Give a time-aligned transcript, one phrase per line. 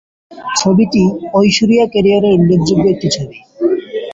[0.55, 1.03] ছবিটি
[1.33, 3.37] ঐশ্বরিয়া ক্যারিয়ারের উল্লেখযোগ্য একটি ছবি।